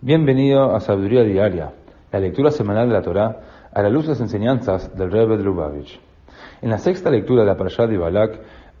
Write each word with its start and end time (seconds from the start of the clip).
Bienvenido 0.00 0.76
a 0.76 0.78
Sabiduría 0.78 1.24
Diaria, 1.24 1.72
la 2.12 2.20
lectura 2.20 2.52
semanal 2.52 2.86
de 2.86 2.94
la 2.94 3.02
Torá 3.02 3.40
a 3.74 3.82
la 3.82 3.90
luz 3.90 4.04
de 4.04 4.10
las 4.10 4.20
enseñanzas 4.20 4.96
del 4.96 5.10
Rebbe 5.10 5.36
Lubavitch. 5.38 5.98
En 6.62 6.70
la 6.70 6.78
sexta 6.78 7.10
lectura 7.10 7.40
de 7.42 7.48
la 7.48 7.56
Parashá 7.56 7.88
de 7.88 7.98
Balak, 7.98 8.38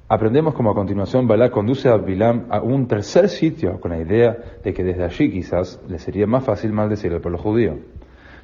aprendemos 0.08 0.54
como 0.54 0.70
a 0.70 0.76
continuación 0.76 1.26
Balak 1.26 1.50
conduce 1.50 1.88
a 1.88 1.96
Bilam 1.96 2.46
a 2.50 2.60
un 2.60 2.86
tercer 2.86 3.28
sitio 3.30 3.80
con 3.80 3.90
la 3.90 3.98
idea 3.98 4.36
de 4.62 4.72
que 4.72 4.84
desde 4.84 5.02
allí 5.02 5.32
quizás 5.32 5.82
le 5.88 5.98
sería 5.98 6.28
más 6.28 6.44
fácil 6.44 6.72
maldecir 6.72 7.12
al 7.12 7.20
pueblo 7.20 7.38
judío. 7.38 7.80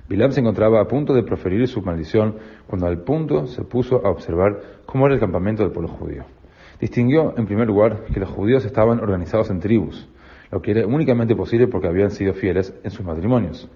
Bilam 0.08 0.32
se 0.32 0.40
encontraba 0.40 0.80
a 0.80 0.88
punto 0.88 1.14
de 1.14 1.22
proferir 1.22 1.68
su 1.68 1.80
maldición 1.80 2.38
cuando 2.66 2.88
al 2.88 3.04
punto 3.04 3.46
se 3.46 3.62
puso 3.62 4.04
a 4.04 4.10
observar 4.10 4.60
cómo 4.84 5.06
era 5.06 5.14
el 5.14 5.20
campamento 5.20 5.62
del 5.62 5.70
pueblo 5.70 5.92
judío. 5.92 6.24
Distinguió, 6.80 7.34
en 7.36 7.46
primer 7.46 7.68
lugar, 7.68 8.06
que 8.12 8.18
los 8.18 8.30
judíos 8.30 8.64
estaban 8.64 8.98
organizados 8.98 9.48
en 9.50 9.60
tribus, 9.60 10.08
lo 10.54 10.62
que 10.62 10.70
era 10.70 10.86
únicamente 10.86 11.34
posible 11.34 11.66
porque 11.66 11.88
habían 11.88 12.12
sido 12.12 12.32
fieles 12.32 12.72
en 12.84 12.92
sus 12.92 13.04
matrimonios. 13.04 13.68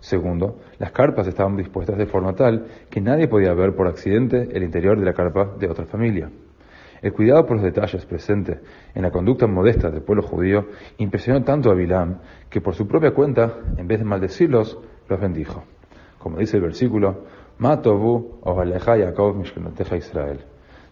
Segundo, 0.00 0.60
las 0.78 0.90
carpas 0.90 1.26
estaban 1.26 1.58
dispuestas 1.58 1.98
de 1.98 2.06
forma 2.06 2.34
tal 2.34 2.68
que 2.88 3.02
nadie 3.02 3.28
podía 3.28 3.52
ver 3.52 3.76
por 3.76 3.86
accidente 3.86 4.48
el 4.50 4.62
interior 4.62 4.98
de 4.98 5.04
la 5.04 5.12
carpa 5.12 5.54
de 5.58 5.68
otra 5.68 5.84
familia. 5.84 6.30
El 7.02 7.12
cuidado 7.12 7.44
por 7.44 7.56
los 7.56 7.64
detalles 7.66 8.06
presente 8.06 8.60
en 8.94 9.02
la 9.02 9.10
conducta 9.10 9.46
modesta 9.46 9.90
del 9.90 10.00
pueblo 10.00 10.22
judío 10.22 10.68
impresionó 10.96 11.44
tanto 11.44 11.70
a 11.70 11.74
Bilam 11.74 12.20
que 12.48 12.62
por 12.62 12.74
su 12.74 12.88
propia 12.88 13.10
cuenta, 13.10 13.58
en 13.76 13.86
vez 13.86 13.98
de 13.98 14.06
maldecirlos, 14.06 14.78
los 15.10 15.20
bendijo. 15.20 15.64
Como 16.16 16.38
dice 16.38 16.56
el 16.56 16.62
versículo, 16.62 17.24
Matobu 17.58 18.40
Israel. 19.98 20.40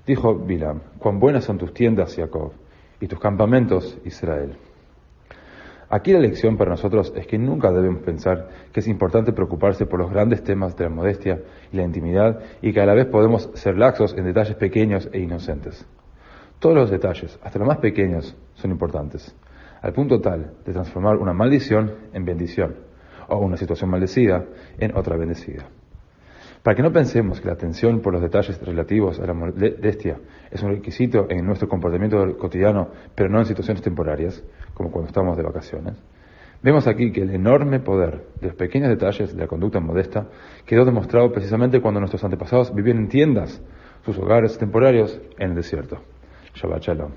Dijo 0.06 0.34
Bilam, 0.34 0.80
cuán 0.98 1.18
buenas 1.18 1.44
son 1.44 1.56
tus 1.56 1.72
tiendas, 1.72 2.14
Jacob, 2.14 2.52
y 3.00 3.06
tus 3.06 3.18
campamentos, 3.18 3.96
Israel. 4.04 4.58
Aquí 5.94 6.12
la 6.12 6.18
lección 6.18 6.56
para 6.56 6.72
nosotros 6.72 7.12
es 7.14 7.24
que 7.28 7.38
nunca 7.38 7.70
debemos 7.70 8.02
pensar 8.02 8.48
que 8.72 8.80
es 8.80 8.88
importante 8.88 9.32
preocuparse 9.32 9.86
por 9.86 10.00
los 10.00 10.10
grandes 10.10 10.42
temas 10.42 10.76
de 10.76 10.82
la 10.82 10.90
modestia 10.90 11.40
y 11.70 11.76
la 11.76 11.84
intimidad 11.84 12.40
y 12.60 12.72
que 12.72 12.80
a 12.80 12.84
la 12.84 12.94
vez 12.94 13.06
podemos 13.06 13.48
ser 13.54 13.78
laxos 13.78 14.12
en 14.18 14.24
detalles 14.24 14.56
pequeños 14.56 15.08
e 15.12 15.20
inocentes. 15.20 15.86
Todos 16.58 16.74
los 16.74 16.90
detalles, 16.90 17.38
hasta 17.44 17.60
los 17.60 17.68
más 17.68 17.78
pequeños, 17.78 18.36
son 18.54 18.72
importantes, 18.72 19.36
al 19.82 19.92
punto 19.92 20.20
tal 20.20 20.54
de 20.66 20.72
transformar 20.72 21.14
una 21.14 21.32
maldición 21.32 21.94
en 22.12 22.24
bendición 22.24 22.74
o 23.28 23.36
una 23.38 23.56
situación 23.56 23.88
maldecida 23.88 24.46
en 24.78 24.96
otra 24.96 25.16
bendecida. 25.16 25.64
Para 26.64 26.74
que 26.74 26.82
no 26.82 26.92
pensemos 26.92 27.40
que 27.40 27.46
la 27.46 27.52
atención 27.52 28.00
por 28.00 28.14
los 28.14 28.22
detalles 28.22 28.58
relativos 28.62 29.20
a 29.20 29.26
la 29.26 29.34
modestia 29.34 30.18
es 30.50 30.62
un 30.62 30.70
requisito 30.70 31.26
en 31.28 31.44
nuestro 31.46 31.68
comportamiento 31.68 32.16
cotidiano, 32.38 32.88
pero 33.14 33.28
no 33.28 33.38
en 33.38 33.44
situaciones 33.44 33.82
temporarias, 33.82 34.42
como 34.74 34.90
cuando 34.90 35.08
estamos 35.08 35.36
de 35.36 35.42
vacaciones, 35.42 35.94
vemos 36.62 36.86
aquí 36.86 37.12
que 37.12 37.22
el 37.22 37.30
enorme 37.30 37.80
poder 37.80 38.26
de 38.40 38.48
los 38.48 38.56
pequeños 38.56 38.88
detalles 38.88 39.34
de 39.34 39.40
la 39.40 39.46
conducta 39.46 39.80
modesta 39.80 40.26
quedó 40.66 40.84
demostrado 40.84 41.32
precisamente 41.32 41.80
cuando 41.80 42.00
nuestros 42.00 42.24
antepasados 42.24 42.74
vivían 42.74 42.98
en 42.98 43.08
tiendas, 43.08 43.62
sus 44.04 44.18
hogares 44.18 44.58
temporarios 44.58 45.20
en 45.38 45.50
el 45.50 45.54
desierto. 45.56 45.98
Shabbat 46.54 46.82
Shalom. 46.82 47.10